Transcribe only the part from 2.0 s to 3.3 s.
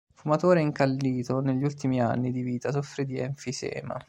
anni di vita soffrì di